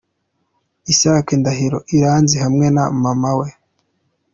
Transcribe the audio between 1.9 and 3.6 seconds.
Iranzi hamwe na mama we.